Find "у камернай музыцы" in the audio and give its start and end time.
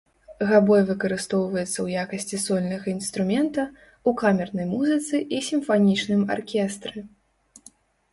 4.13-5.15